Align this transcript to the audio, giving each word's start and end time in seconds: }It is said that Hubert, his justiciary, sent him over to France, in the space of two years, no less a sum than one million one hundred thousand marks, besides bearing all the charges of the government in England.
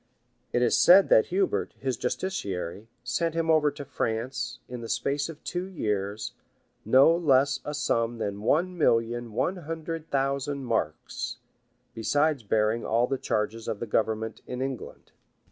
}It 0.51 0.63
is 0.63 0.75
said 0.79 1.09
that 1.09 1.27
Hubert, 1.27 1.75
his 1.77 1.95
justiciary, 1.95 2.87
sent 3.03 3.35
him 3.35 3.51
over 3.51 3.69
to 3.69 3.85
France, 3.85 4.57
in 4.67 4.81
the 4.81 4.89
space 4.89 5.29
of 5.29 5.43
two 5.43 5.65
years, 5.65 6.33
no 6.83 7.15
less 7.15 7.59
a 7.63 7.75
sum 7.75 8.17
than 8.17 8.41
one 8.41 8.75
million 8.79 9.31
one 9.31 9.57
hundred 9.57 10.09
thousand 10.09 10.65
marks, 10.65 11.37
besides 11.93 12.41
bearing 12.41 12.83
all 12.83 13.05
the 13.05 13.19
charges 13.19 13.67
of 13.67 13.79
the 13.79 13.85
government 13.85 14.41
in 14.47 14.59
England. 14.59 15.11